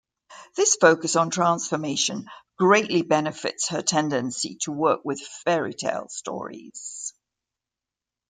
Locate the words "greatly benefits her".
2.57-3.83